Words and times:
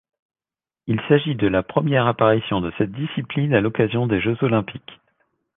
Il 0.87 0.99
s'agit 1.07 1.35
de 1.35 1.45
la 1.45 1.61
première 1.61 2.07
apparition 2.07 2.59
de 2.59 2.73
cette 2.79 2.91
discipline 2.91 3.53
à 3.53 3.61
l'occasion 3.61 4.07
des 4.07 4.19
Jeux 4.19 4.37
olympiques. 4.41 4.99